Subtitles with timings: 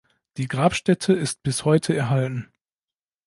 [0.37, 2.51] Die Grabstätte ist bis heute erhalten.